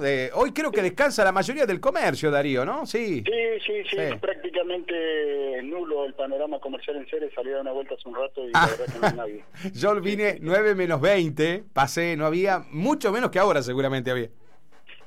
De- 0.00 0.32
hoy 0.34 0.50
creo 0.50 0.72
que 0.72 0.82
descansa 0.82 1.22
la 1.22 1.30
mayoría 1.30 1.66
del 1.66 1.78
comercio, 1.78 2.28
Darío, 2.28 2.64
¿no? 2.64 2.84
Sí. 2.84 3.22
Sí, 3.24 3.32
sí, 3.64 3.72
sí, 3.88 3.96
Sí. 3.96 4.16
prácticamente 4.20 5.62
nulo 5.62 6.04
el 6.04 6.14
panorama 6.14 6.58
comercial 6.58 6.96
en 6.96 7.06
seres, 7.08 7.30
salí 7.32 7.50
a 7.50 7.52
dar 7.52 7.60
una 7.60 7.70
vuelta 7.70 7.94
hace 7.94 8.08
un 8.08 8.16
rato 8.16 8.44
y 8.44 8.50
Ah. 8.54 8.66
la 8.68 8.76
verdad 8.76 8.92
que 8.92 8.98
no 8.98 9.06
hay 9.06 9.12
nadie. 9.14 9.44
Yo 9.72 10.00
vine 10.00 10.38
9 10.40 10.74
menos 10.74 11.00
20, 11.00 11.62
pasé, 11.72 12.16
no 12.16 12.26
había, 12.26 12.64
mucho 12.72 13.12
menos 13.12 13.30
que 13.30 13.38
ahora 13.38 13.62
seguramente 13.62 14.10
había. 14.10 14.30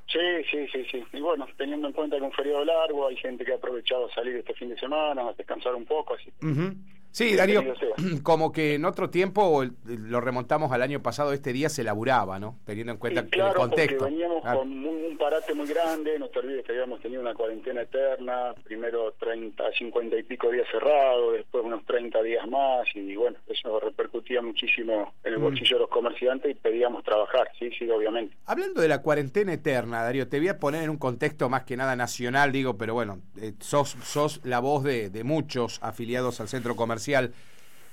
Sí, 0.10 0.20
sí, 0.50 0.66
sí, 0.72 0.86
sí. 0.90 1.04
Y 1.12 1.20
bueno, 1.20 1.46
teniendo 1.58 1.88
en 1.88 1.94
cuenta 1.94 2.16
que 2.16 2.24
es 2.24 2.30
un 2.30 2.32
feriado 2.32 2.64
largo, 2.64 3.08
hay 3.10 3.18
gente 3.18 3.44
que 3.44 3.52
ha 3.52 3.56
aprovechado 3.56 4.10
salir 4.12 4.38
este 4.38 4.54
fin 4.54 4.70
de 4.70 4.80
semana, 4.80 5.28
a 5.28 5.34
descansar 5.34 5.76
un 5.76 5.84
poco, 5.84 6.14
así. 6.14 6.32
Ujú. 6.42 6.74
Sí, 7.12 7.36
Darío, 7.36 7.64
como 8.24 8.52
que 8.52 8.76
en 8.76 8.86
otro 8.86 9.10
tiempo, 9.10 9.64
lo 9.86 10.22
remontamos 10.22 10.72
al 10.72 10.82
año 10.84 11.02
pasado, 11.02 11.34
este 11.34 11.52
día 11.52 11.68
se 11.70 11.84
laburaba, 11.84 12.38
¿no? 12.40 12.60
Teniendo 12.66 12.92
en 12.92 13.00
cuenta 13.00 13.22
Sí, 13.24 13.40
el 13.40 13.54
contexto. 13.56 13.98
porque 14.00 14.14
veníamos 14.14 14.42
Claro. 14.44 14.60
con 14.60 14.70
un, 14.72 14.86
un 14.88 15.18
parate 15.18 15.54
muy 15.56 15.66
grande, 15.68 16.20
no 16.20 16.28
te 16.30 16.40
olvides 16.40 16.64
que 16.64 16.74
habíamos 16.74 17.02
tenido 17.02 17.22
una 17.22 17.34
cuarentena 17.34 17.82
eterna, 17.82 18.54
primero 18.64 19.14
30, 19.20 19.64
50 19.80 20.16
y 20.16 20.24
pico 20.24 20.52
días 20.52 20.68
cerrados, 20.72 21.34
después 21.34 21.64
unos 21.66 21.84
30 21.86 22.22
días 22.22 22.48
más, 22.48 22.86
y 22.94 23.16
bueno, 23.16 23.38
eso 23.48 23.80
repercutía 23.80 24.42
muchísimo 24.44 25.14
en 25.24 25.34
el 25.34 25.40
Mm. 25.40 25.44
bolsillo 25.44 25.78
de 25.78 25.82
los 25.82 25.90
comerciantes 25.90 26.52
y 26.52 26.54
pedíamos 26.54 27.04
trabajar, 27.04 27.50
sí, 27.58 27.72
sí, 27.80 27.90
obviamente. 27.90 28.36
Hablando 28.46 28.80
de 28.82 28.88
la 28.90 29.02
cuarentena 29.02 29.54
eterna, 29.54 30.04
Darío, 30.04 30.28
te 30.28 30.38
voy 30.38 30.50
a 30.50 30.60
poner 30.60 30.84
en 30.84 30.92
un 30.92 30.98
contexto 30.98 31.50
más 31.50 31.64
que 31.64 31.76
nada 31.78 31.96
nacional, 31.96 32.52
digo, 32.52 32.78
pero 32.78 32.94
bueno, 32.94 33.22
eh, 33.42 33.54
sos, 33.60 33.98
sos 34.04 34.40
la 34.44 34.60
voz 34.60 34.84
de, 34.84 35.10
de 35.10 35.24
muchos 35.24 35.80
afiliados 35.82 36.40
al 36.42 36.48
centro 36.48 36.76
comercial. 36.76 36.97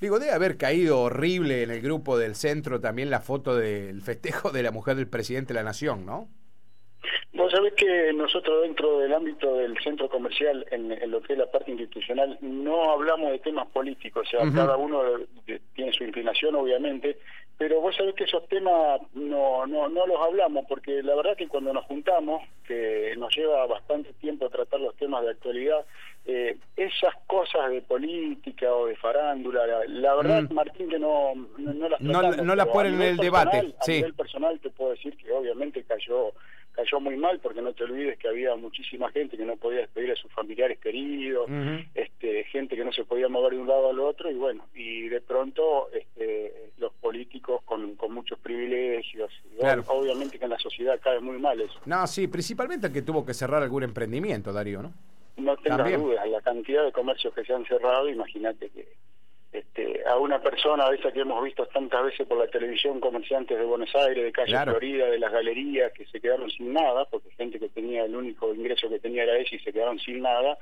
Digo, 0.01 0.19
debe 0.19 0.33
haber 0.33 0.57
caído 0.57 0.99
horrible 1.01 1.63
en 1.63 1.71
el 1.71 1.81
grupo 1.81 2.17
del 2.17 2.35
centro 2.35 2.81
también 2.81 3.09
la 3.09 3.21
foto 3.21 3.55
del 3.55 4.01
festejo 4.01 4.51
de 4.51 4.61
la 4.63 4.71
mujer 4.71 4.95
del 4.97 5.07
presidente 5.07 5.53
de 5.53 5.59
la 5.59 5.63
nación, 5.63 6.05
¿no? 6.05 6.27
Vos 7.33 7.51
sabés 7.51 7.73
que 7.73 8.11
nosotros 8.13 8.63
dentro 8.63 8.99
del 8.99 9.13
ámbito 9.13 9.57
del 9.57 9.77
centro 9.83 10.09
comercial, 10.09 10.65
en, 10.71 10.91
en 10.91 11.11
lo 11.11 11.21
que 11.21 11.33
es 11.33 11.39
la 11.39 11.51
parte 11.51 11.71
institucional, 11.71 12.37
no 12.41 12.91
hablamos 12.91 13.31
de 13.31 13.39
temas 13.39 13.67
políticos, 13.67 14.27
o 14.27 14.29
sea, 14.29 14.39
cada 14.55 14.77
uno 14.77 15.03
de- 15.45 15.61
tiene 15.75 15.91
su 15.93 16.03
inclinación, 16.05 16.55
obviamente, 16.55 17.17
pero 17.57 17.81
vos 17.81 17.95
sabés 17.95 18.15
que 18.15 18.23
esos 18.23 18.47
temas 18.47 18.99
no, 19.13 19.67
no, 19.67 19.87
no 19.89 20.07
los 20.07 20.19
hablamos, 20.21 20.65
porque 20.67 21.03
la 21.03 21.15
verdad 21.15 21.35
que 21.37 21.47
cuando 21.47 21.71
nos 21.73 21.85
juntamos, 21.85 22.41
que 22.67 23.13
nos 23.17 23.35
lleva 23.35 23.65
bastante 23.67 24.13
tiempo 24.13 24.49
tratar 24.49 24.79
los 24.79 24.95
temas 24.95 25.23
de 25.23 25.31
actualidad, 25.31 25.85
eh, 26.25 26.57
esas 26.75 27.13
cosas 27.27 27.69
de 27.69 27.81
política 27.81 28.73
o 28.73 28.87
de 28.87 28.95
farándula, 28.95 29.65
la, 29.67 29.85
la 29.87 30.15
verdad, 30.15 30.43
Mm. 30.49 30.53
Martín, 30.53 30.89
que 30.89 30.97
no, 30.99 31.33
no, 31.57 31.73
no 31.73 31.89
las 31.89 32.01
No- 32.01 32.55
las 32.55 32.67
ponen 32.67 32.95
en 32.95 33.01
el 33.01 33.17
debate, 33.17 33.73
sí. 33.81 33.93
A 33.93 33.95
nivel 33.97 34.13
personal 34.15 34.59
te 34.59 34.69
puedo 34.71 34.91
decir 34.91 35.15
que 35.17 35.31
obviamente 35.31 35.83
cayó 35.83 36.31
cayó 36.73 36.99
muy 36.99 37.15
mal 37.15 37.39
porque 37.39 37.61
no 37.61 37.71
te 37.71 37.85
olvides 37.85 38.17
que 38.19 38.27
había 38.27 38.53
muchísima 38.57 39.09
gente 39.11 39.37
que 39.37 39.45
no 39.45 39.55
podía 39.55 39.79
despedir 39.79 40.11
a 40.11 40.15
sus 40.17 40.29
familiares 40.33 40.77
queridos, 40.79 41.49
este, 41.93 42.43
gente 42.51 42.75
que 42.75 42.83
no 42.83 42.91
se 42.91 43.05
podía 43.05 43.29
mover 43.29 43.53
de 43.53 43.59
un 43.59 43.67
lado 43.69 43.91
al 43.91 43.99
otro 44.01 44.29
y 44.29 44.33
bueno, 44.33 44.65
y 44.75 45.07
de 45.07 45.21
pronto 45.21 45.89
este, 45.93 46.71
los 46.77 46.91
políticos 46.95 47.61
con, 47.63 47.95
con 47.95 48.13
muchos 48.13 48.37
privilegios, 48.39 49.31
Claro. 49.57 49.85
obviamente 49.87 50.37
que 50.37 50.43
en 50.43 50.51
la 50.51 50.59
sociedad 50.59 50.99
cae 51.01 51.21
muy 51.21 51.37
mal 51.39 51.61
eso. 51.61 51.79
No, 51.85 52.05
sí, 52.07 52.27
principalmente 52.27 52.87
el 52.87 52.93
que 52.93 53.01
tuvo 53.03 53.25
que 53.25 53.33
cerrar 53.33 53.63
algún 53.63 53.83
emprendimiento, 53.83 54.51
Darío, 54.51 54.81
¿no? 54.81 54.91
No 55.37 55.55
tengas 55.57 55.79
También. 55.79 56.01
dudas, 56.01 56.27
la 56.29 56.41
cantidad 56.41 56.83
de 56.85 56.91
comercios 56.91 57.33
que 57.33 57.43
se 57.43 57.53
han 57.53 57.65
cerrado, 57.65 58.09
imagínate 58.09 58.69
que 58.69 58.87
este, 59.51 60.03
a 60.07 60.17
una 60.17 60.41
persona 60.41 60.89
de 60.89 60.97
esa 60.97 61.11
que 61.11 61.21
hemos 61.21 61.41
visto 61.43 61.65
tantas 61.67 62.03
veces 62.03 62.27
por 62.27 62.37
la 62.37 62.47
televisión, 62.47 62.99
comerciantes 62.99 63.57
de 63.57 63.63
Buenos 63.63 63.93
Aires, 63.95 64.23
de 64.23 64.31
Calle 64.31 64.51
Claro. 64.51 64.71
Florida, 64.73 65.07
de 65.07 65.19
las 65.19 65.31
galerías, 65.31 65.91
que 65.93 66.05
se 66.07 66.19
quedaron 66.19 66.49
sin 66.49 66.73
nada, 66.73 67.05
porque 67.05 67.29
gente 67.31 67.59
que 67.59 67.69
tenía 67.69 68.03
el 68.05 68.15
único 68.15 68.53
ingreso 68.53 68.89
que 68.89 68.99
tenía 68.99 69.23
era 69.23 69.37
ese 69.37 69.55
y 69.55 69.59
se 69.59 69.71
quedaron 69.71 69.97
sin 69.99 70.21
nada, 70.21 70.57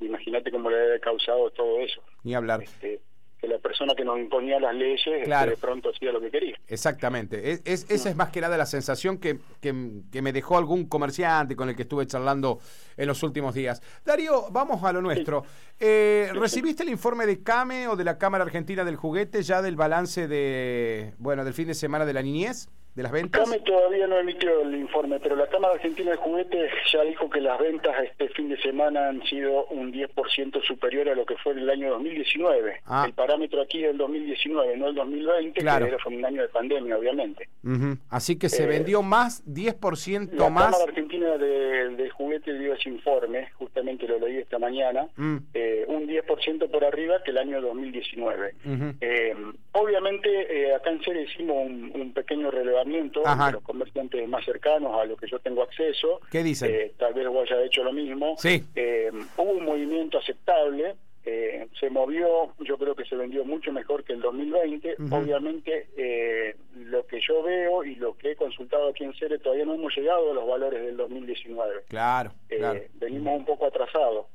imagínate 0.00 0.50
cómo 0.50 0.70
le 0.70 0.76
debe 0.78 1.00
causado 1.00 1.50
todo 1.50 1.80
eso. 1.80 2.02
Ni 2.24 2.34
hablar. 2.34 2.62
Este, 2.62 3.00
que 3.40 3.46
la 3.48 3.58
persona 3.58 3.94
que 3.96 4.04
nos 4.04 4.18
imponía 4.18 4.58
las 4.58 4.74
leyes 4.74 5.00
este, 5.06 5.22
Claro. 5.24 5.50
de 5.52 5.56
pronto 5.56 5.90
hacía 5.90 6.10
lo 6.12 6.20
que 6.20 6.30
quería. 6.30 6.56
Exactamente. 6.66 7.52
Es, 7.52 7.62
es- 7.64 7.86
esa 7.90 8.10
es 8.10 8.16
más 8.16 8.30
que 8.30 8.40
nada 8.40 8.56
la 8.56 8.66
sensación 8.66 9.18
que, 9.18 9.38
que- 9.60 10.02
que 10.10 10.22
me 10.22 10.32
dejó 10.32 10.58
algún 10.58 10.86
comerciante 10.88 11.54
con 11.54 11.68
el 11.68 11.76
que 11.76 11.82
estuve 11.82 12.06
charlando 12.06 12.58
en 12.96 13.06
los 13.06 13.22
últimos 13.22 13.54
días. 13.54 13.80
Darío, 14.04 14.50
vamos 14.50 14.82
a 14.82 14.92
lo 14.92 15.00
nuestro. 15.02 15.44
Eh, 15.78 16.30
¿Recibiste 16.34 16.82
el 16.82 16.88
informe 16.88 17.26
de 17.26 17.42
CAME 17.42 17.86
o 17.88 17.94
de 17.94 18.04
la 18.04 18.18
Cámara 18.18 18.42
Argentina 18.44 18.84
del 18.84 18.96
Juguete 18.96 19.42
ya 19.42 19.62
del 19.62 19.76
balance 19.76 20.26
de 20.26 21.14
bueno 21.18 21.44
del 21.44 21.54
fin 21.54 21.68
de 21.68 21.74
semana 21.74 22.04
de 22.04 22.12
la 22.12 22.22
niñez, 22.22 22.68
de 22.98 23.04
las 23.04 23.12
ventas? 23.12 23.40
CAME 23.40 23.60
todavía 23.60 24.08
no 24.08 24.18
emitió 24.18 24.60
el 24.62 24.74
informe, 24.74 25.20
pero 25.20 25.36
la 25.36 25.46
Cámara 25.46 25.74
Argentina 25.74 26.10
de 26.10 26.16
Juguetes 26.16 26.68
ya 26.92 27.02
dijo 27.02 27.30
que 27.30 27.40
las 27.40 27.56
ventas 27.60 27.94
este 28.02 28.28
fin 28.30 28.48
de 28.48 28.60
semana 28.60 29.08
han 29.10 29.22
sido 29.22 29.66
un 29.66 29.92
10% 29.92 30.60
superior 30.66 31.08
a 31.08 31.14
lo 31.14 31.24
que 31.24 31.36
fue 31.36 31.52
en 31.52 31.60
el 31.60 31.70
año 31.70 31.90
2019. 31.90 32.80
Ah. 32.86 33.04
El 33.06 33.12
parámetro 33.12 33.62
aquí 33.62 33.84
es 33.84 33.90
el 33.92 33.98
2019, 33.98 34.76
no 34.76 34.88
el 34.88 34.96
2020, 34.96 35.60
Claro. 35.60 35.84
que 35.86 35.90
era- 35.92 36.02
fue 36.02 36.12
un 36.16 36.24
año 36.24 36.42
de 36.42 36.48
pandemia, 36.48 36.98
obviamente. 36.98 37.48
Ujú. 37.62 37.98
Así 38.10 38.36
que 38.36 38.48
se 38.48 38.64
Eh, 38.64 38.66
vendió 38.66 39.00
más, 39.02 39.44
10% 39.46 40.34
La 40.44 40.50
más. 40.50 40.64
Cámara 40.72 40.92
Argentina 41.26 41.38
de, 41.38 41.96
de 41.96 42.10
Juguetes 42.10 42.58
dio 42.58 42.74
ese 42.74 42.88
informe, 42.88 43.48
justamente 43.54 44.06
lo 44.06 44.18
leí 44.18 44.36
esta 44.38 44.58
mañana, 44.58 45.06
Mm. 45.16 45.36
eh, 45.54 45.84
un 45.88 46.06
10% 46.06 46.70
por 46.70 46.84
arriba 46.84 47.22
que 47.24 47.30
el 47.30 47.38
año 47.38 47.60
2019. 47.60 48.54
Ujú. 48.64 48.94
Eh, 49.00 49.34
obviamente, 49.72 50.28
eh, 50.68 50.74
acá 50.74 50.90
en 50.90 51.02
Ceres 51.02 51.30
hicimos 51.30 51.56
un, 51.66 51.90
un 51.94 52.12
pequeño 52.12 52.50
relevamiento 52.50 53.26
Ajá. 53.26 53.46
de 53.46 53.52
los 53.52 53.62
comerciantes 53.62 54.28
más 54.28 54.44
cercanos 54.44 54.94
a 54.98 55.04
los 55.04 55.18
que 55.18 55.26
yo 55.28 55.38
tengo 55.40 55.62
acceso. 55.62 56.20
¿Qué 56.30 56.42
dicen? 56.42 56.70
Eh, 56.72 56.92
tal 56.98 57.14
vez 57.14 57.26
vos 57.28 57.50
hayas 57.50 57.66
hecho 57.66 57.82
lo 57.84 57.92
mismo. 57.92 58.34
Sí. 58.38 58.62
Eh, 58.76 59.10
hubo 59.36 59.50
un 59.52 59.64
movimiento 59.64 60.18
aceptable. 60.18 60.94
eh, 61.30 61.66
se 61.78 61.90
movió, 61.90 62.54
yo 62.60 62.78
creo 62.78 62.94
que 62.94 63.04
se 63.04 63.14
vendió 63.14 63.44
mucho 63.44 63.70
mejor 63.70 64.02
que 64.02 64.14
el 64.14 64.20
2020. 64.22 64.94
Ujú. 64.98 65.14
Obviamente, 65.14 65.88
eh, 65.94 66.56
lo 66.90 67.06
que 67.06 67.20
yo 67.20 67.42
veo 67.42 67.84
y 67.84 67.94
lo 67.96 68.16
que 68.16 68.32
he 68.32 68.36
consultado 68.36 68.88
aquí 68.88 69.04
en 69.04 69.14
Ceres, 69.14 69.42
todavía 69.42 69.64
no 69.64 69.74
hemos 69.74 69.94
llegado 69.96 70.30
a 70.30 70.34
los 70.34 70.46
valores 70.46 70.82
del 70.84 70.96
2019. 70.96 71.84
Claro, 71.88 72.32
Eh, 72.48 72.56
claro. 72.58 72.80
venimos 72.94 73.38
un 73.38 73.44
poco 73.44 73.66
atrasados. 73.66 74.26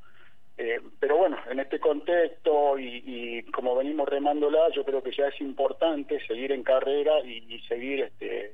Eh, 0.58 0.80
pero 1.00 1.18
bueno, 1.18 1.38
en 1.50 1.60
este 1.60 1.80
contexto 1.80 2.78
y, 2.78 3.02
y 3.06 3.44
como 3.52 3.76
venimos 3.76 4.08
remándola, 4.08 4.70
yo 4.76 4.86
creo 4.86 5.02
que 5.02 5.12
ya 5.12 5.28
es 5.28 5.42
importante 5.42 6.20
seguir 6.28 6.52
en 6.52 6.62
carrera 6.64 7.20
y, 7.26 7.44
y 7.56 7.60
seguir 7.62 8.02
este, 8.02 8.54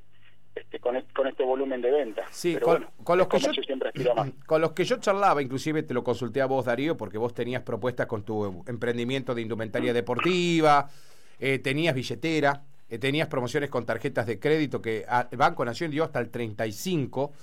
este, 0.55 0.79
con, 0.79 0.95
este, 0.95 1.13
con 1.13 1.27
este 1.27 1.43
volumen 1.43 1.81
de 1.81 1.91
ventas. 1.91 2.25
Sí, 2.31 2.53
Pero 2.53 2.65
con, 2.65 2.75
bueno, 2.75 2.93
con 3.03 3.17
los 3.17 3.27
que 3.27 3.39
yo, 3.39 3.51
con 4.47 4.61
los 4.61 4.71
que 4.71 4.85
yo 4.85 4.97
charlaba, 4.97 5.41
inclusive 5.41 5.83
te 5.83 5.93
lo 5.93 6.03
consulté 6.03 6.39
a 6.41 6.45
vos, 6.45 6.65
Darío, 6.65 6.95
porque 6.95 7.17
vos 7.17 7.33
tenías 7.33 7.63
propuestas 7.63 8.07
con 8.07 8.23
tu 8.23 8.63
emprendimiento 8.67 9.35
de 9.35 9.41
indumentaria 9.41 9.91
deportiva, 9.91 10.89
eh, 11.37 11.59
tenías 11.59 11.93
billetera, 11.95 12.63
tenías 12.97 13.27
promociones 13.27 13.69
con 13.69 13.85
tarjetas 13.85 14.25
de 14.25 14.39
crédito 14.39 14.81
que 14.81 15.05
ah, 15.07 15.27
Banco 15.37 15.63
Nación 15.65 15.91
dio 15.91 16.03
hasta 16.03 16.19
el 16.19 16.29
35 16.29 17.33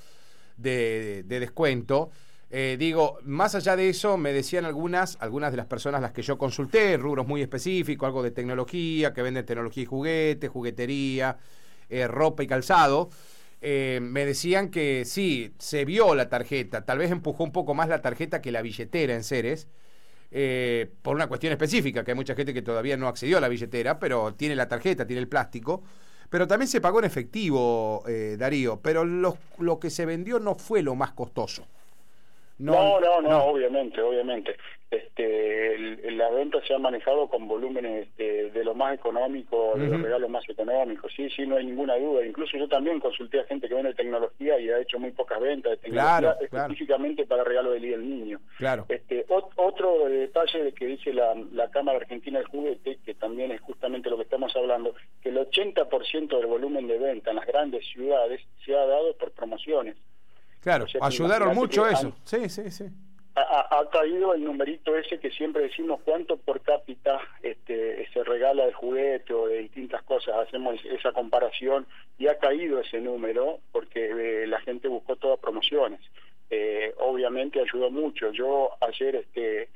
de, 0.56 1.22
de 1.26 1.40
descuento. 1.40 2.10
Eh, 2.48 2.76
digo, 2.78 3.18
más 3.24 3.54
allá 3.56 3.74
de 3.76 3.88
eso, 3.88 4.16
me 4.16 4.32
decían 4.32 4.64
algunas, 4.64 5.16
algunas 5.20 5.50
de 5.50 5.56
las 5.56 5.66
personas 5.66 6.00
las 6.00 6.12
que 6.12 6.22
yo 6.22 6.38
consulté, 6.38 6.96
rubros 6.96 7.26
muy 7.26 7.42
específicos, 7.42 8.06
algo 8.06 8.22
de 8.22 8.30
tecnología, 8.30 9.12
que 9.12 9.22
venden 9.22 9.44
tecnología 9.44 9.82
y 9.82 9.86
juguetes, 9.86 10.48
juguetería, 10.50 11.38
eh, 11.88 12.06
ropa 12.06 12.42
y 12.42 12.46
calzado. 12.46 13.10
eh, 13.60 14.00
me 14.02 14.24
decían 14.26 14.70
que 14.70 15.04
sí, 15.04 15.54
se 15.58 15.84
vio 15.84 16.14
la 16.14 16.28
tarjeta, 16.28 16.84
tal 16.84 16.98
vez 16.98 17.10
empujó 17.10 17.42
un 17.44 17.52
poco 17.52 17.74
más 17.74 17.88
la 17.88 18.02
tarjeta 18.02 18.40
que 18.42 18.52
la 18.52 18.62
billetera 18.62 19.14
en 19.14 19.24
Ceres, 19.24 19.68
eh, 20.30 20.90
por 21.02 21.14
una 21.14 21.26
cuestión 21.26 21.52
específica, 21.52 22.04
que 22.04 22.10
hay 22.12 22.16
mucha 22.16 22.34
gente 22.34 22.52
que 22.52 22.62
todavía 22.62 22.96
no 22.96 23.08
accedió 23.08 23.38
a 23.38 23.40
la 23.40 23.48
billetera, 23.48 23.98
pero 23.98 24.34
tiene 24.34 24.56
la 24.56 24.68
tarjeta, 24.68 25.06
tiene 25.06 25.20
el 25.20 25.28
plástico. 25.28 25.82
Pero 26.28 26.46
también 26.48 26.68
se 26.68 26.80
pagó 26.80 26.98
en 26.98 27.04
efectivo, 27.04 28.02
eh, 28.08 28.36
Darío, 28.38 28.80
pero 28.80 29.04
lo, 29.04 29.38
lo 29.58 29.78
que 29.78 29.90
se 29.90 30.06
vendió 30.06 30.40
no 30.40 30.56
fue 30.56 30.82
lo 30.82 30.94
más 30.96 31.12
costoso. 31.12 31.66
No, 32.58 32.98
no, 33.00 33.20
no, 33.20 33.44
obviamente, 33.44 34.00
obviamente. 34.00 34.56
Este, 34.90 35.74
el- 35.74 36.16
las 36.16 36.32
ventas 36.32 36.64
se 36.66 36.72
han 36.72 36.80
manejado 36.80 37.28
con 37.28 37.46
volúmenes 37.48 38.06
este, 38.08 38.50
de 38.50 38.64
lo 38.64 38.72
más 38.74 38.94
económico, 38.94 39.74
de 39.76 39.88
los 39.88 40.00
regalos 40.00 40.30
más 40.30 40.48
económicos, 40.48 41.12
sí, 41.14 41.28
sí, 41.30 41.44
no 41.46 41.56
hay 41.56 41.66
ninguna 41.66 41.96
duda. 41.96 42.24
Incluso 42.24 42.56
yo 42.56 42.68
también 42.68 43.00
consulté 43.00 43.40
a 43.40 43.44
gente 43.44 43.68
que 43.68 43.74
vende 43.74 43.92
tecnología 43.94 44.58
y 44.58 44.70
ha 44.70 44.78
hecho 44.80 44.98
muy 44.98 45.10
pocas 45.10 45.40
ventas 45.40 45.72
de 45.72 45.76
tecnología 45.78 46.18
Claro, 46.20 46.36
claro. 46.48 46.64
específicamente 46.66 47.26
para 47.26 47.44
regalo 47.44 47.72
del 47.72 47.82
Día 47.82 47.96
del 47.98 48.08
Niño. 48.08 48.40
Claro. 48.58 48.86
Este, 48.88 49.26
ot- 49.26 49.50
otro 49.56 50.08
detalle 50.08 50.62
de 50.64 50.72
que 50.72 50.86
dice 50.86 51.12
la, 51.12 51.34
la 51.52 51.68
Cámara 51.70 51.98
Argentina 51.98 52.38
del 52.38 52.48
Juguete, 52.48 52.98
que 53.04 53.14
también 53.14 53.50
es 53.52 53.60
justamente 53.60 54.08
lo 54.08 54.16
que 54.16 54.22
estamos 54.22 54.54
hablando, 54.56 54.94
que 55.20 55.28
el 55.30 55.36
80% 55.38 56.28
del 56.38 56.46
volumen 56.46 56.86
de 56.86 56.96
venta 56.98 57.30
en 57.30 57.36
las 57.36 57.46
grandes 57.46 57.84
ciudades 57.92 58.40
se 58.64 58.74
ha 58.74 58.86
dado 58.86 59.14
por 59.16 59.32
promociones. 59.32 59.96
Claro, 60.66 60.82
O 60.82 60.88
sea 60.88 61.00
que 61.00 61.06
ayudaron 61.06 61.54
mucho 61.54 61.86
eso. 61.86 62.12
Sí, 62.24 62.48
sí, 62.48 62.72
sí. 62.72 62.86
Ha 63.36 63.88
caído 63.92 64.34
el 64.34 64.42
numerito 64.42 64.96
ese 64.96 65.20
que 65.20 65.30
siempre 65.30 65.62
decimos 65.62 66.00
cuánto 66.04 66.38
por 66.38 66.60
cápita 66.60 67.20
este, 67.40 68.08
se 68.12 68.24
regala 68.24 68.66
de 68.66 68.72
juguete 68.72 69.32
o 69.32 69.46
de 69.46 69.58
distintas 69.58 70.02
cosas, 70.02 70.34
hacemos 70.38 70.74
esa 70.86 71.12
comparación 71.12 71.86
y 72.18 72.26
ha 72.26 72.38
caído 72.38 72.80
ese 72.80 73.00
número 73.00 73.60
porque 73.70 74.10
eh, 74.10 74.46
la 74.48 74.58
gente 74.62 74.88
buscó 74.88 75.14
todas 75.14 75.38
promociones. 75.38 76.00
Eh, 76.50 76.92
obviamente 76.98 77.60
ayudó 77.60 77.88
mucho. 77.92 78.32
Yo 78.32 78.70
ayer 78.80 79.14
este 79.14 79.68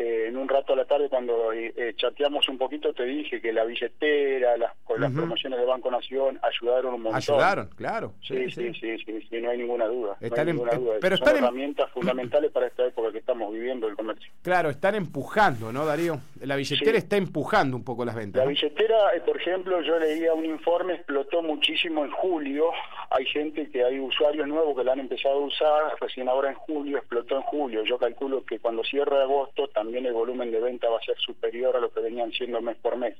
eh, 0.00 0.28
en 0.28 0.36
un 0.38 0.48
rato 0.48 0.72
a 0.72 0.76
la 0.76 0.86
tarde 0.86 1.10
cuando 1.10 1.52
eh, 1.52 1.74
eh, 1.76 1.92
chateamos 1.94 2.48
un 2.48 2.56
poquito 2.56 2.94
te 2.94 3.04
dije 3.04 3.38
que 3.38 3.52
la 3.52 3.64
billetera, 3.64 4.56
las, 4.56 4.72
con 4.84 4.98
las 4.98 5.12
promociones 5.12 5.58
de 5.58 5.66
Banco 5.66 5.90
Nación 5.90 6.40
ayudaron 6.42 6.94
un 6.94 7.02
montón. 7.02 7.16
Ayudaron, 7.18 7.68
claro. 7.76 8.14
Sí, 8.22 8.50
sí, 8.50 8.72
sí, 8.72 8.96
sí, 9.04 9.20
sí, 9.28 9.40
no 9.42 9.50
hay 9.50 9.58
ninguna 9.58 9.84
duda. 9.84 10.16
Están 10.20 10.46
no 10.46 10.50
hay 10.50 10.56
ninguna 10.56 10.72
duda. 10.72 10.94
Pero 11.02 11.16
Son 11.18 11.28
están 11.28 11.44
herramientas 11.44 11.90
fundamentales 11.94 12.50
para 12.50 12.66
esta 12.68 12.86
época 12.86 13.12
que 13.12 13.18
estamos 13.18 13.52
viviendo 13.52 13.88
el 13.88 13.94
comercio. 13.94 14.32
Claro, 14.40 14.70
están 14.70 14.94
empujando, 14.94 15.70
¿no, 15.70 15.84
Darío? 15.84 16.18
La 16.40 16.56
billetera 16.56 16.92
Sí. 16.92 16.96
está 16.96 17.18
empujando 17.18 17.76
un 17.76 17.84
poco 17.84 18.06
las 18.06 18.14
ventas. 18.14 18.38
La 18.40 18.44
¿no? 18.44 18.50
billetera, 18.50 19.14
eh, 19.14 19.20
por 19.20 19.36
ejemplo, 19.36 19.82
yo 19.82 19.98
leía 19.98 20.32
un 20.32 20.46
informe, 20.46 20.94
explotó 20.94 21.42
muchísimo 21.42 22.06
en 22.06 22.10
julio. 22.12 22.70
Hay 23.10 23.26
gente 23.26 23.68
que 23.70 23.84
hay 23.84 23.98
usuarios 24.00 24.48
nuevos 24.48 24.74
que 24.76 24.84
la 24.84 24.92
han 24.92 25.00
empezado 25.00 25.34
a 25.34 25.46
usar, 25.46 25.82
recién 26.00 26.26
ahora 26.28 26.48
en 26.48 26.54
julio, 26.54 26.96
explotó 26.96 27.36
en 27.36 27.42
julio. 27.42 27.84
Yo 27.84 27.98
calculo 27.98 28.44
que 28.46 28.60
cuando 28.60 28.82
cierre 28.82 29.20
agosto 29.20 29.68
también 29.68 29.89
el 29.98 30.12
volumen 30.12 30.50
de 30.50 30.60
venta 30.60 30.88
va 30.88 30.98
a 30.98 31.02
ser 31.02 31.16
superior 31.18 31.76
a 31.76 31.80
lo 31.80 31.90
que 31.92 32.00
venían 32.00 32.32
siendo 32.32 32.60
mes 32.60 32.76
por 32.78 32.96
mes. 32.96 33.16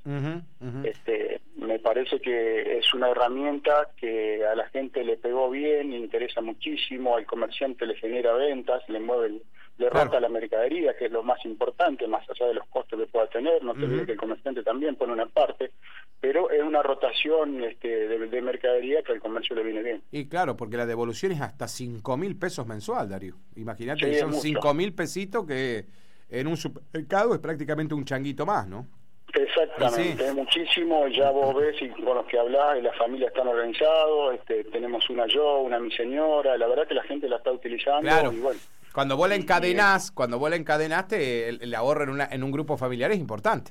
Este, 0.85 1.41
me 1.57 1.79
parece 1.79 2.21
que 2.21 2.79
es 2.79 2.95
una 2.95 3.11
herramienta 3.11 3.89
que 3.97 4.45
a 4.47 4.55
la 4.55 4.69
gente 4.69 5.05
le 5.05 5.17
pegó 5.17 5.51
bien, 5.51 5.91
le 5.91 5.99
interesa 5.99 6.41
muchísimo, 6.41 7.17
al 7.17 7.27
comerciante 7.27 7.87
le 7.87 7.97
genera 7.97 8.33
ventas, 8.35 8.83
le 8.89 9.01
mueve, 9.01 9.27
el- 9.29 9.43
le 9.79 9.89
Claro. 9.89 10.07
rota 10.07 10.21
la 10.21 10.29
mercadería, 10.29 10.95
que 10.97 11.07
es 11.07 11.13
lo 11.13 11.23
más 11.23 11.43
importante, 11.47 12.07
más 12.07 12.29
allá 12.29 12.47
de 12.49 12.55
los 12.55 12.67
costos 12.69 13.01
que 13.01 13.07
pueda 13.07 13.27
tener. 13.29 13.63
No 13.65 13.73
te 13.73 13.79
Ujú. 13.81 13.87
olvides 13.89 14.07
que 14.07 14.13
el 14.13 14.19
comerciante 14.19 14.63
también 14.63 14.95
pone 14.97 15.13
una 15.15 15.25
parte, 15.27 15.71
pero 16.21 16.51
es 16.51 16.63
una 16.63 16.83
rotación 16.83 17.65
este, 17.65 17.89
de, 17.89 18.19
de 18.27 18.43
mercadería 18.43 19.03
que 19.03 19.13
al 19.13 19.21
comercio 19.21 19.57
le 19.57 19.63
viene 19.63 19.83
bien. 19.83 20.03
Y 20.13 20.27
claro, 20.29 20.55
porque 20.55 20.77
la 20.77 20.85
devolución 20.85 21.33
es 21.33 21.41
hasta 21.41 21.67
5 21.67 22.17
mil 22.19 22.37
pesos 22.37 22.67
mensual, 22.67 23.09
Darío. 23.09 23.37
Imagínate, 23.57 24.13
Sí, 24.13 24.19
son 24.21 24.31
mucho. 24.31 24.43
5 24.43 24.75
mil 24.75 24.93
pesitos 24.93 25.47
que 25.47 25.87
en 26.31 26.47
un 26.47 26.57
supermercado 26.57 27.35
es 27.35 27.41
prácticamente 27.41 27.95
un 27.95 28.05
changuito 28.05 28.47
más, 28.47 28.67
¿no? 28.67 28.87
Exactamente, 29.33 30.29
Sí. 30.29 30.35
muchísimo, 30.35 31.07
ya 31.09 31.31
vos 31.31 31.55
ves 31.55 31.77
y 31.81 31.89
con 31.91 32.17
los 32.17 32.27
que 32.27 32.39
hablás 32.39 32.79
y 32.79 32.83
las 32.83 32.97
familias 32.97 33.29
están 33.31 33.47
organizados, 33.49 34.35
este, 34.35 34.65
tenemos 34.65 35.09
una 35.09 35.27
yo, 35.27 35.61
una 35.61 35.79
mi 35.79 35.91
señora, 35.93 36.57
la 36.59 36.67
verdad 36.67 36.87
que 36.89 36.95
la 36.95 37.05
gente 37.05 37.29
la 37.29 37.37
está 37.37 37.53
utilizando 37.53 38.01
Claro. 38.03 38.33
y 38.33 38.41
bueno, 38.41 38.59
Cuando 38.93 39.17
vos 39.17 39.29
la 39.29 39.37
encadenás, 39.37 40.11
cuando 40.11 40.39
vos 40.41 40.51
la 40.51 40.57
encadenaste, 40.57 41.49
el, 41.49 41.63
el 41.63 41.75
ahorro 41.77 42.03
en, 42.05 42.11
una, 42.11 42.29
en 42.31 42.43
un 42.43 42.51
grupo 42.51 42.77
familiar 42.77 43.13
es 43.13 43.19
importante. 43.19 43.71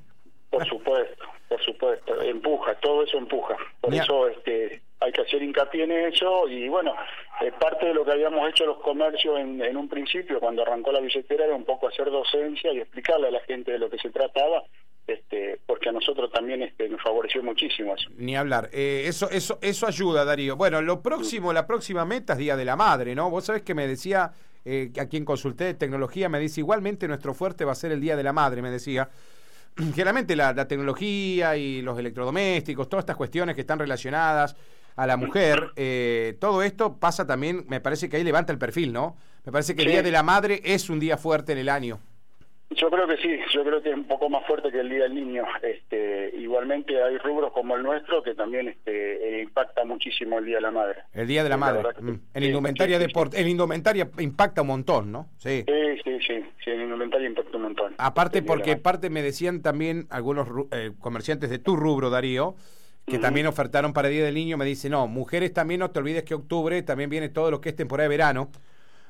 por 0.49 0.65
supuesto, 0.65 1.25
por 1.49 1.61
supuesto, 1.61 2.21
empuja, 2.21 2.75
todo 2.79 3.03
eso 3.03 3.17
empuja, 3.17 3.55
por 3.81 3.93
eso 3.93 4.29
este, 4.29 4.81
hay 4.99 5.11
que 5.11 5.21
hacer 5.21 5.41
hincapié 5.41 5.83
en 5.83 5.91
eso 5.91 6.47
y 6.47 6.67
bueno, 6.67 6.93
eh, 7.41 7.51
parte 7.57 7.87
de 7.87 7.93
lo 7.93 8.03
que 8.03 8.11
habíamos 8.11 8.47
hecho 8.49 8.65
los 8.65 8.79
comercios 8.79 9.39
en, 9.39 9.61
en 9.61 9.77
un 9.77 9.87
principio 9.87 10.39
cuando 10.39 10.61
arrancó 10.61 10.91
la 10.91 10.99
billetera 10.99 11.45
era 11.45 11.55
un 11.55 11.63
poco 11.63 11.87
hacer 11.87 12.11
docencia 12.11 12.73
y 12.73 12.79
explicarle 12.79 13.27
a 13.27 13.31
la 13.31 13.39
gente 13.41 13.71
de 13.71 13.79
lo 13.79 13.89
que 13.89 13.97
se 13.97 14.09
trataba, 14.09 14.63
este, 15.07 15.59
porque 15.65 15.89
a 15.89 15.93
nosotros 15.93 16.29
también 16.31 16.61
este, 16.63 16.89
nos 16.89 17.01
favoreció 17.01 17.41
muchísimo 17.41 17.95
eso. 17.95 18.09
Ni 18.17 18.35
hablar. 18.35 18.69
Eh, 18.73 19.03
eso, 19.05 19.29
eso, 19.29 19.57
eso 19.61 19.87
ayuda, 19.87 20.25
Darío. 20.25 20.57
Bueno, 20.57 20.81
lo 20.81 21.01
próximo, 21.01 21.53
la 21.53 21.65
próxima 21.65 22.03
meta 22.03 22.33
es 22.33 22.39
Día 22.39 22.57
de 22.57 22.65
la 22.65 22.75
Madre, 22.75 23.15
¿no? 23.15 23.29
Vos 23.29 23.45
sabés 23.45 23.61
que 23.61 23.73
me 23.73 23.87
decía, 23.87 24.31
eh, 24.65 24.91
a 24.99 25.05
quien 25.05 25.23
consulté 25.23 25.63
de 25.63 25.73
tecnología, 25.75 26.27
me 26.27 26.39
dice, 26.39 26.59
igualmente 26.59 27.07
nuestro 27.07 27.33
fuerte 27.33 27.63
va 27.63 27.71
a 27.71 27.75
ser 27.75 27.93
el 27.93 28.01
Día 28.01 28.17
de 28.17 28.23
la 28.23 28.33
Madre, 28.33 28.61
me 28.61 28.69
decía. 28.69 29.09
Generalmente 29.77 30.35
la, 30.35 30.51
la 30.51 30.67
tecnología 30.67 31.55
y 31.55 31.81
los 31.81 31.97
electrodomésticos, 31.97 32.89
todas 32.89 33.03
estas 33.03 33.15
cuestiones 33.15 33.55
que 33.55 33.61
están 33.61 33.79
relacionadas 33.79 34.57
a 34.95 35.07
la 35.07 35.17
mujer, 35.17 35.71
eh, 35.75 36.35
todo 36.39 36.61
esto 36.63 36.97
pasa 36.99 37.25
también, 37.25 37.65
me 37.67 37.79
parece 37.79 38.09
que 38.09 38.17
ahí 38.17 38.23
levanta 38.23 38.51
el 38.51 38.59
perfil, 38.59 38.91
¿no? 38.93 39.15
Me 39.45 39.51
parece 39.51 39.75
que 39.75 39.81
el 39.83 39.87
Sí. 39.87 39.91
Día 39.93 40.03
de 40.03 40.11
la 40.11 40.23
Madre 40.23 40.61
es 40.63 40.89
un 40.89 40.99
día 40.99 41.17
fuerte 41.17 41.53
en 41.53 41.57
el 41.59 41.69
año. 41.69 41.99
Yo 42.71 42.91
creo 42.91 43.07
que 43.07 43.17
sí, 43.17 43.35
yo 43.51 43.63
creo 43.63 43.81
que 43.81 43.89
es 43.89 43.95
un 43.95 44.03
poco 44.03 44.29
más 44.29 44.45
fuerte 44.45 44.71
que 44.71 44.79
el 44.81 44.89
Día 44.89 45.03
del 45.03 45.15
Niño. 45.15 45.43
Este, 45.63 46.31
igualmente 46.37 47.01
hay 47.01 47.17
rubros 47.17 47.51
como 47.51 47.75
el 47.75 47.81
nuestro 47.81 48.21
que 48.21 48.35
también 48.35 48.67
este, 48.67 49.41
impacta 49.41 49.83
muchísimo 49.85 50.37
el 50.37 50.45
Día 50.45 50.57
de 50.57 50.61
la 50.61 50.69
Madre. 50.71 50.99
El 51.13 51.25
Día 51.27 51.41
de 51.41 51.49
la 51.49 51.53
la 51.55 51.57
Madre. 51.57 51.81
sí. 51.97 52.03
Mm. 52.03 52.21
En 52.35 52.41
Sí, 52.43 52.47
indumentaria 52.47 52.99
sí, 52.99 53.05
sí, 53.05 53.11
deport- 53.11 53.33
en 53.35 53.47
indumentaria 53.47 54.07
impacta 54.19 54.61
un 54.61 54.67
montón, 54.67 55.11
¿no? 55.11 55.29
Sí. 55.37 55.65
Sí, 55.67 56.01
sí, 56.03 56.43
sí, 56.63 56.69
en 56.69 56.81
inventario 56.91 57.27
impacta 57.27 57.57
un 57.57 57.63
montón. 57.63 57.95
Aparte 57.97 58.41
la 58.41 58.45
porque 58.45 58.75
parte 58.75 59.09
me 59.09 59.23
decían 59.23 59.63
también 59.63 60.05
algunos 60.11 60.47
eh, 60.71 60.91
comerciantes 60.99 61.49
de 61.49 61.57
tu 61.57 61.75
rubro, 61.75 62.11
Darío, 62.11 62.55
que 63.05 63.19
también 63.19 63.47
ofertaron 63.47 63.91
para 63.93 64.07
Día 64.09 64.23
del 64.23 64.35
Niño, 64.35 64.57
me 64.57 64.65
dice, 64.65 64.89
no, 64.89 65.07
mujeres 65.07 65.53
también 65.53 65.79
no 65.79 65.89
te 65.91 65.99
olvides 65.99 66.23
que 66.23 66.35
octubre 66.35 66.81
también 66.83 67.09
viene 67.09 67.29
todo 67.29 67.49
lo 67.51 67.59
que 67.59 67.69
es 67.69 67.75
temporada 67.75 68.03
de 68.09 68.09
verano 68.09 68.51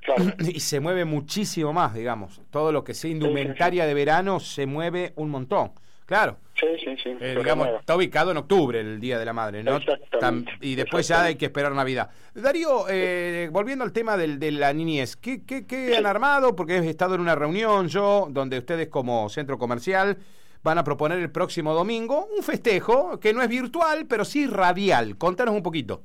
Claro. 0.01 0.23
y 0.39 0.59
se 0.59 0.79
mueve 0.79 1.05
muchísimo 1.05 1.73
más, 1.73 1.93
digamos. 1.93 2.41
Todo 2.49 2.71
lo 2.71 2.83
que 2.83 2.93
sea 2.93 3.11
indumentaria 3.11 3.85
de 3.85 3.93
verano 3.93 4.39
se 4.39 4.65
mueve 4.65 5.13
un 5.15 5.29
montón. 5.29 5.71
Claro, 6.05 6.39
Sí, 6.55 6.65
sí, 6.83 6.95
sí. 7.03 7.15
eh, 7.19 7.35
digamos, 7.37 7.67
está 7.79 7.95
ubicado 7.95 8.31
en 8.31 8.37
octubre 8.37 8.79
el 8.79 8.99
Día 8.99 9.19
de 9.19 9.25
la 9.25 9.31
Madre, 9.31 9.63
¿no? 9.63 9.77
Exactamente, 9.77 10.51
y 10.59 10.73
después 10.73 11.07
ya 11.07 11.25
hay 11.25 11.35
que 11.35 11.45
esperar 11.45 11.71
Navidad. 11.73 12.09
Darío, 12.33 12.85
eh, 12.89 13.47
volviendo 13.51 13.83
al 13.83 13.93
tema 13.93 14.17
del, 14.17 14.39
de 14.39 14.51
la 14.51 14.73
niñez, 14.73 15.15
¿qué, 15.15 15.43
qué, 15.45 15.67
qué 15.67 15.95
han 15.95 16.07
armado? 16.07 16.55
Porque 16.55 16.77
he 16.77 16.89
estado 16.89 17.13
en 17.13 17.21
una 17.21 17.35
reunión 17.35 17.87
yo, 17.89 18.27
donde 18.31 18.57
ustedes 18.57 18.87
como 18.87 19.29
centro 19.29 19.59
comercial 19.59 20.17
van 20.63 20.77
a 20.77 20.83
proponer 20.83 21.19
el 21.19 21.31
próximo 21.31 21.73
domingo 21.73 22.27
un 22.37 22.43
festejo 22.43 23.19
que 23.19 23.33
no 23.33 23.41
es 23.41 23.47
virtual, 23.49 24.05
pero 24.07 24.25
sí 24.25 24.45
radial. 24.47 25.17
Contanos 25.17 25.55
un 25.55 25.63
poquito. 25.63 26.01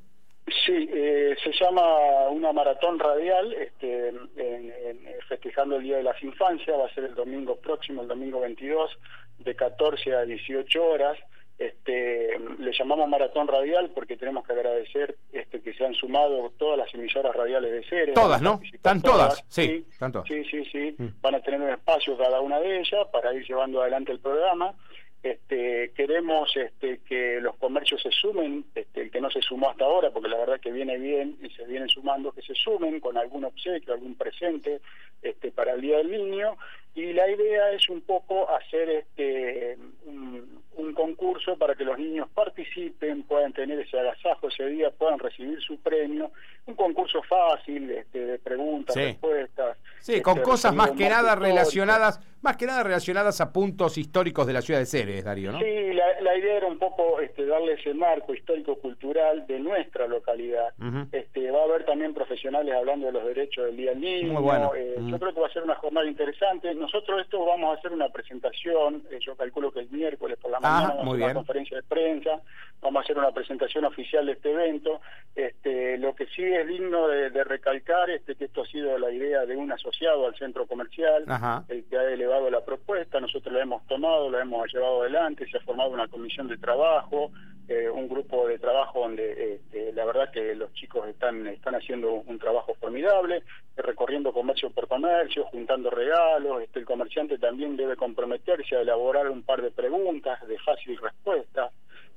Sí, 0.47 0.87
eh, 0.93 1.35
se 1.43 1.51
llama 1.59 2.29
una 2.29 2.53
maratón 2.53 2.99
radial, 2.99 3.51
este, 3.53 4.09
en- 4.09 5.05
festejando 5.27 5.77
el 5.77 5.83
Día 5.83 5.97
de 5.97 6.03
las 6.03 6.21
Infancias, 6.21 6.77
va 6.79 6.85
a 6.85 6.93
ser 6.93 7.05
el 7.05 7.15
domingo 7.15 7.55
próximo, 7.57 8.03
el 8.03 8.07
domingo 8.07 8.39
22, 8.41 8.91
de 9.39 9.55
14 9.55 10.13
a 10.15 10.21
18 10.21 10.83
horas. 10.83 11.17
Este, 11.57 12.37
le 12.59 12.73
llamamos 12.77 13.07
maratón 13.07 13.47
radial 13.47 13.89
porque 13.91 14.17
tenemos 14.17 14.45
que 14.45 14.51
agradecer 14.51 15.15
este, 15.31 15.61
que 15.61 15.73
se 15.73 15.85
han 15.85 15.93
sumado 15.93 16.51
todas 16.57 16.77
las 16.77 16.93
emisoras 16.93 17.33
radiales 17.33 17.71
de 17.71 17.83
Ceres. 17.83 18.13
Todas, 18.13 18.41
¿no? 18.41 18.59
Están 18.73 19.01
todas, 19.01 19.43
sí, 19.47 19.85
están 19.89 20.11
todas. 20.11 20.27
Sí, 20.27 20.43
sí, 20.45 20.65
sí. 20.65 20.95
Mm. 20.97 21.21
Van 21.21 21.35
a 21.35 21.41
tener 21.41 21.61
un 21.61 21.69
espacio 21.69 22.17
cada 22.17 22.41
una 22.41 22.59
de 22.59 22.79
ellas 22.79 23.07
para 23.11 23.33
ir 23.33 23.47
llevando 23.47 23.81
adelante 23.81 24.11
el 24.11 24.19
programa. 24.19 24.75
Este, 25.23 25.91
queremos 25.95 26.55
este, 26.55 26.99
que 26.99 27.39
los 27.41 27.55
comercios 27.55 27.99
se 27.99 28.11
sumen, 28.11 28.63
este, 28.75 29.01
el 29.01 29.09
que 29.09 29.19
no 29.19 29.31
se 29.31 29.41
sumó 29.41 29.71
hasta 29.71 29.85
ahora, 29.85 30.11
porque 30.11 30.29
la 30.29 30.37
verdad 30.37 30.59
que 30.59 30.71
viene 30.71 30.99
bien 30.99 31.37
y 31.41 31.49
se 31.49 31.65
vienen 31.65 31.89
sumando, 31.89 32.31
que 32.31 32.43
se 32.43 32.53
sumen 32.53 32.99
con 32.99 33.17
algún 33.17 33.43
obsequio, 33.45 33.93
algún 33.93 34.15
presente 34.15 34.81
este, 35.23 35.51
para 35.51 35.71
el 35.71 35.81
Día 35.81 35.97
del 35.97 36.11
Niño. 36.11 36.57
Y 36.95 37.11
la 37.13 37.29
idea 37.29 37.71
es 37.71 37.89
un 37.89 38.01
poco 38.01 38.49
hacer 38.49 38.89
este, 38.89 39.77
un, 40.05 40.63
un 40.77 40.93
concurso 40.93 41.57
para 41.57 41.75
que 41.75 41.83
los 41.83 41.97
niños 41.99 42.27
participen, 42.33 43.23
puedan 43.23 43.51
tener 43.53 43.79
ese 43.79 43.99
agasajo 43.99 44.47
ese 44.47 44.65
día, 44.67 44.91
puedan 44.91 45.19
recibir 45.19 45.59
su 45.61 45.77
premio. 45.79 46.31
Un 46.67 46.75
concurso 46.75 47.21
fácil 47.23 47.91
este, 47.91 48.19
de 48.25 48.39
preguntas, 48.39 48.93
Sí. 48.95 49.01
respuestas. 49.01 49.77
Sí, 49.99 50.11
este, 50.13 50.23
con 50.23 50.39
cosas 50.41 50.73
más 50.73 50.91
que 50.91 51.07
nada 51.09 51.35
relacionadas, 51.35 52.19
más 52.41 52.57
que 52.57 52.65
nada 52.65 52.81
relacionadas 52.83 53.39
a 53.41 53.51
puntos 53.51 53.97
históricos 53.97 54.47
de 54.47 54.53
la 54.53 54.61
ciudad 54.61 54.79
de 54.79 54.85
Ceres, 54.85 55.23
Darío, 55.25 55.51
¿no? 55.51 55.59
Sí, 55.59 55.93
la, 55.93 56.21
la 56.21 56.37
idea 56.37 56.57
era 56.57 56.67
un 56.67 56.79
poco 56.79 57.19
este, 57.19 57.45
darle 57.45 57.73
ese 57.73 57.93
marco 57.93 58.33
histórico-cultural 58.33 59.45
de 59.47 59.59
nuestra 59.59 60.07
localidad. 60.07 60.73
Este, 61.11 61.51
va 61.51 61.61
a 61.61 61.63
haber 61.65 61.85
también 61.85 62.13
profesionales 62.13 62.73
hablando 62.73 63.07
de 63.07 63.11
los 63.13 63.25
derechos 63.25 63.65
del 63.65 63.77
Día 63.77 63.91
del 63.91 64.01
Niño. 64.01 64.33
Muy 64.33 64.41
bueno. 64.43 64.71
eh. 64.75 64.95
Yo 65.01 65.19
creo 65.19 65.33
que 65.33 65.39
va 65.41 65.47
a 65.47 65.53
ser 65.53 65.63
una 65.63 65.75
jornada 65.75 66.07
interesante. 66.07 66.73
Nosotros 66.85 67.19
esto 67.21 67.43
vamos 67.43 67.75
a 67.75 67.79
hacer 67.79 67.91
una 67.91 68.09
presentación, 68.09 69.01
eh, 69.09 69.17
yo 69.19 69.35
calculo 69.35 69.71
que 69.71 69.79
el 69.79 69.89
miércoles 69.89 70.37
por 70.39 70.51
la 70.51 70.59
Ajá, 70.59 70.69
mañana 70.69 70.93
vamos 70.93 71.13
a 71.13 71.15
hacer 71.15 71.23
una 71.23 71.33
conferencia 71.33 71.77
de 71.77 71.83
prensa, 71.83 72.41
vamos 72.79 72.99
a 72.99 73.03
hacer 73.03 73.17
una 73.17 73.31
presentación 73.31 73.85
oficial 73.85 74.27
de 74.27 74.33
este 74.33 74.51
evento. 74.51 75.01
Este, 75.33 75.97
lo 75.97 76.13
que 76.13 76.27
sí 76.27 76.43
es 76.43 76.67
digno 76.67 77.07
de, 77.07 77.31
de 77.31 77.43
recalcar 77.43 78.11
este, 78.11 78.35
que 78.35 78.45
esto 78.45 78.61
ha 78.61 78.67
sido 78.67 78.99
la 78.99 79.11
idea 79.11 79.47
de 79.47 79.55
un 79.55 79.71
asociado 79.71 80.27
al 80.27 80.35
centro 80.35 80.67
comercial 80.67 81.25
Ajá. 81.27 81.65
el 81.69 81.85
que 81.85 81.97
ha 81.97 82.03
elevado 82.03 82.51
la 82.51 82.63
propuesta, 82.63 83.19
nosotros 83.19 83.51
la 83.51 83.63
hemos 83.63 83.83
tomado, 83.87 84.29
la 84.29 84.41
hemos 84.41 84.71
llevado 84.71 85.01
adelante, 85.01 85.49
se 85.49 85.57
ha 85.57 85.61
formado 85.61 85.89
una 85.89 86.07
comisión 86.07 86.47
de 86.47 86.57
trabajo, 86.57 87.31
eh, 87.67 87.89
un 87.89 88.07
grupo 88.07 88.47
de 88.47 88.59
trabajo 88.59 88.99
donde 88.99 89.55
este, 89.55 89.91
la 89.93 90.05
verdad 90.05 90.31
que 90.31 90.53
los 90.55 90.71
chicos 90.73 91.07
están, 91.07 91.47
están 91.47 91.75
haciendo 91.75 92.13
un 92.13 92.37
trabajo 92.37 92.75
formidable, 92.75 93.43
recorriendo 93.75 94.31
comercio 94.33 94.69
por 94.69 94.87
comercio, 94.87 95.45
juntando 95.45 95.89
regalos, 95.89 96.61
este, 96.61 96.79
el 96.79 96.85
comerciante 96.85 97.37
también 97.37 97.75
debe 97.75 97.95
comprometerse 97.95 98.75
a 98.75 98.81
elaborar 98.81 99.29
un 99.29 99.43
par 99.43 99.61
de 99.61 99.71
preguntas 99.71 100.47
de 100.47 100.59
fácil 100.59 100.97
respuesta, 100.97 101.71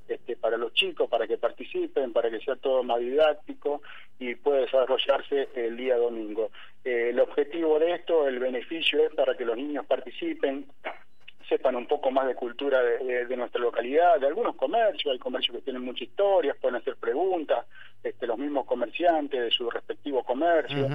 este, 0.09 0.35
para 0.35 0.57
los 0.57 0.73
chicos, 0.73 1.07
para 1.07 1.27
que 1.27 1.37
participen, 1.37 2.13
para 2.13 2.31
que 2.31 2.39
sea 2.39 2.55
todo 2.55 2.81
más 2.83 2.99
didáctico 2.99 3.81
y 4.17 4.35
pueda 4.35 4.61
desarrollarse 4.61 5.49
el 5.55 5.77
día 5.77 5.97
domingo. 5.97 6.49
Eh, 6.83 7.09
el 7.09 7.19
objetivo 7.19 7.77
de 7.77 7.93
esto, 7.93 8.27
el 8.27 8.39
beneficio 8.39 9.05
es 9.05 9.13
para 9.13 9.35
que 9.35 9.45
los 9.45 9.55
niños 9.55 9.85
participen, 9.85 10.65
sepan 11.49 11.75
un 11.75 11.87
poco 11.87 12.11
más 12.11 12.27
de 12.27 12.35
cultura 12.35 12.81
de, 12.81 13.35
nuestra 13.35 13.59
localidad, 13.59 14.19
de 14.19 14.27
algunos 14.27 14.55
comercios, 14.55 15.11
hay 15.11 15.19
comercios 15.19 15.57
que 15.57 15.63
tienen 15.63 15.83
muchas 15.83 16.03
historias, 16.03 16.55
pueden 16.61 16.77
hacer 16.77 16.95
preguntas, 16.95 17.65
este, 18.03 18.27
los 18.27 18.37
mismos 18.37 18.65
comerciantes 18.65 19.41
de 19.41 19.51
su 19.51 19.69
respectivo 19.69 20.23
comercio. 20.23 20.87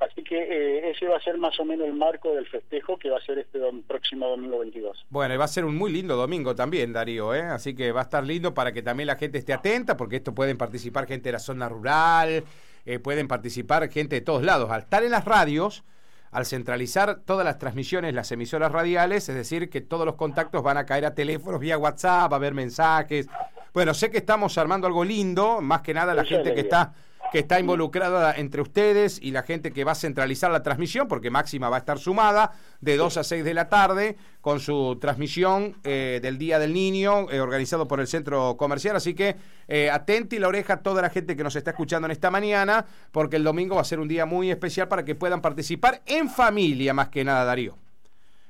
Así 0.00 0.22
que 0.22 0.38
eh, 0.38 0.90
ese 0.90 1.08
va 1.08 1.16
a 1.16 1.20
ser 1.20 1.38
más 1.38 1.58
o 1.58 1.64
menos 1.64 1.86
el 1.86 1.94
marco 1.94 2.32
del 2.32 2.46
festejo 2.46 2.98
que 2.98 3.10
va 3.10 3.18
a 3.18 3.20
ser 3.20 3.38
este 3.38 3.58
próximo 3.86 4.28
domingo 4.28 4.60
22. 4.60 5.06
Bueno, 5.10 5.34
y 5.34 5.36
va 5.36 5.44
a 5.44 5.48
ser 5.48 5.64
un 5.64 5.76
muy 5.76 5.92
lindo 5.92 6.16
domingo 6.16 6.54
también, 6.54 6.92
Darío, 6.92 7.34
¿eh? 7.34 7.42
así 7.42 7.74
que 7.74 7.90
va 7.90 8.00
a 8.00 8.04
estar 8.04 8.24
lindo 8.24 8.54
para 8.54 8.72
que 8.72 8.82
también 8.82 9.08
la 9.08 9.16
gente 9.16 9.38
esté 9.38 9.52
atenta, 9.52 9.96
porque 9.96 10.16
esto 10.16 10.34
pueden 10.34 10.56
participar 10.56 11.06
gente 11.06 11.28
de 11.28 11.32
la 11.32 11.38
zona 11.40 11.68
rural, 11.68 12.44
eh, 12.86 12.98
pueden 13.00 13.26
participar 13.26 13.88
gente 13.90 14.16
de 14.16 14.20
todos 14.20 14.42
lados. 14.42 14.70
Al 14.70 14.82
estar 14.82 15.02
en 15.02 15.10
las 15.10 15.24
radios, 15.24 15.84
al 16.30 16.46
centralizar 16.46 17.20
todas 17.24 17.44
las 17.44 17.58
transmisiones, 17.58 18.14
las 18.14 18.30
emisoras 18.32 18.72
radiales, 18.72 19.28
es 19.28 19.34
decir, 19.34 19.70
que 19.70 19.80
todos 19.80 20.04
los 20.04 20.16
contactos 20.16 20.62
van 20.62 20.76
a 20.76 20.86
caer 20.86 21.06
a 21.06 21.14
teléfonos 21.14 21.60
vía 21.60 21.78
WhatsApp, 21.78 22.30
va 22.30 22.36
a 22.36 22.38
haber 22.38 22.54
mensajes. 22.54 23.28
Bueno, 23.72 23.94
sé 23.94 24.10
que 24.10 24.18
estamos 24.18 24.58
armando 24.58 24.86
algo 24.86 25.04
lindo, 25.04 25.60
más 25.60 25.82
que 25.82 25.94
nada 25.94 26.14
la 26.14 26.24
gente 26.24 26.54
que 26.54 26.60
está 26.60 26.92
que 27.32 27.40
está 27.40 27.60
involucrada 27.60 28.34
entre 28.36 28.62
ustedes 28.62 29.20
y 29.22 29.30
la 29.32 29.42
gente 29.42 29.72
que 29.72 29.84
va 29.84 29.92
a 29.92 29.94
centralizar 29.94 30.50
la 30.50 30.62
transmisión, 30.62 31.08
porque 31.08 31.30
Máxima 31.30 31.68
va 31.68 31.76
a 31.76 31.80
estar 31.80 31.98
sumada 31.98 32.52
de 32.80 32.96
2 32.96 33.16
a 33.18 33.24
6 33.24 33.44
de 33.44 33.54
la 33.54 33.68
tarde 33.68 34.16
con 34.40 34.60
su 34.60 34.98
transmisión 35.00 35.76
eh, 35.84 36.20
del 36.22 36.38
Día 36.38 36.58
del 36.58 36.72
Niño, 36.72 37.30
eh, 37.30 37.40
organizado 37.40 37.86
por 37.86 38.00
el 38.00 38.06
Centro 38.06 38.56
Comercial. 38.56 38.96
Así 38.96 39.14
que 39.14 39.36
eh, 39.68 39.90
atente 39.90 40.38
la 40.40 40.48
oreja 40.48 40.74
a 40.74 40.82
toda 40.82 41.02
la 41.02 41.10
gente 41.10 41.36
que 41.36 41.44
nos 41.44 41.56
está 41.56 41.70
escuchando 41.70 42.06
en 42.06 42.12
esta 42.12 42.30
mañana, 42.30 42.86
porque 43.12 43.36
el 43.36 43.44
domingo 43.44 43.76
va 43.76 43.82
a 43.82 43.84
ser 43.84 44.00
un 44.00 44.08
día 44.08 44.26
muy 44.26 44.50
especial 44.50 44.88
para 44.88 45.04
que 45.04 45.14
puedan 45.14 45.42
participar 45.42 46.00
en 46.06 46.28
familia, 46.28 46.94
más 46.94 47.08
que 47.08 47.24
nada, 47.24 47.44
Darío. 47.44 47.76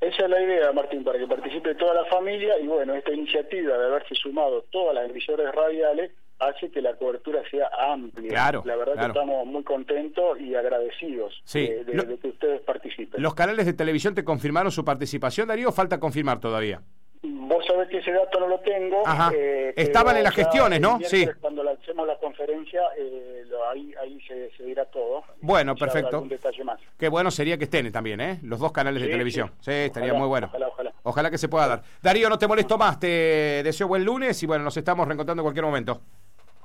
Esa 0.00 0.24
es 0.24 0.30
la 0.30 0.40
idea, 0.40 0.70
Martín, 0.72 1.02
para 1.02 1.18
que 1.18 1.26
participe 1.26 1.74
toda 1.74 1.94
la 1.94 2.04
familia 2.04 2.58
y 2.60 2.68
bueno, 2.68 2.94
esta 2.94 3.12
iniciativa 3.12 3.76
de 3.76 3.86
haberse 3.86 4.14
sumado 4.14 4.62
todas 4.70 4.94
las 4.94 5.10
emisoras 5.10 5.52
radiales 5.52 6.12
hace 6.38 6.70
que 6.70 6.80
la 6.80 6.94
cobertura 6.96 7.42
sea 7.50 7.68
amplia. 7.92 8.28
Claro, 8.28 8.62
la 8.64 8.76
verdad 8.76 8.94
que 8.94 9.06
estamos 9.06 9.46
muy 9.46 9.64
contentos 9.64 10.40
y 10.40 10.54
agradecidos 10.54 11.42
de, 11.52 12.18
que 12.20 12.28
ustedes 12.28 12.60
participen. 12.62 13.22
¿Los 13.22 13.34
canales 13.34 13.66
de 13.66 13.72
televisión 13.72 14.14
te 14.14 14.24
confirmaron 14.24 14.70
su 14.70 14.84
participación, 14.84 15.48
Darío, 15.48 15.70
o 15.70 15.72
falta 15.72 15.98
confirmar 15.98 16.40
todavía? 16.40 16.80
Vos 17.22 17.66
sabés 17.66 17.88
que 17.88 17.98
ese 17.98 18.12
dato 18.12 18.38
no 18.38 18.46
lo 18.46 18.60
tengo. 18.60 19.02
Eh, 19.34 19.72
Estaban 19.76 20.16
en 20.16 20.22
las 20.22 20.34
gestiones, 20.34 20.80
¿no? 20.80 21.00
Sí. 21.02 21.28
Cuando 21.40 21.64
lancemos 21.64 22.06
la 22.06 22.16
conferencia, 22.18 22.80
eh, 22.96 23.44
ahí, 23.70 23.92
ahí 24.00 24.20
se, 24.28 24.62
dirá 24.62 24.84
todo. 24.86 25.24
Bueno, 25.40 25.74
perfecto. 25.74 26.20
detalle 26.28 26.62
más. 26.62 26.78
Qué 26.96 27.08
bueno 27.08 27.30
sería 27.30 27.58
que 27.58 27.64
estén 27.64 27.90
también, 27.90 28.20
¿eh? 28.20 28.38
Los 28.42 28.60
dos 28.60 28.70
canales 28.70 29.02
de 29.02 29.08
televisión. 29.08 29.52
Sí, 29.60 29.72
estaría 29.72 30.14
muy 30.14 30.28
bueno. 30.28 30.46
Ojalá, 30.48 30.68
ojalá. 30.68 30.92
Ojalá 31.02 31.30
que 31.30 31.38
se 31.38 31.48
pueda 31.48 31.66
dar. 31.66 31.82
Darío, 32.02 32.28
no 32.28 32.38
te 32.38 32.46
molesto 32.46 32.78
más. 32.78 33.00
Te 33.00 33.62
deseo 33.64 33.88
buen 33.88 34.04
lunes 34.04 34.40
y 34.42 34.46
bueno, 34.46 34.64
nos 34.64 34.76
estamos 34.76 35.06
reencontrando 35.06 35.40
en 35.40 35.44
cualquier 35.44 35.64
momento. 35.64 36.02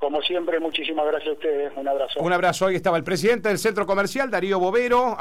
Como 0.04 0.20
siempre, 0.20 0.60
muchísimas 0.60 1.06
gracias 1.06 1.30
a 1.30 1.32
ustedes. 1.32 1.72
Un 1.76 1.88
abrazo. 1.88 2.20
Un 2.20 2.30
abrazo. 2.30 2.66
Hoy 2.66 2.76
estaba 2.76 2.98
el 2.98 3.04
presidente 3.04 3.48
del 3.48 3.56
centro 3.56 3.86
comercial, 3.86 4.30
Darío 4.30 4.58
Bovero. 4.58 5.16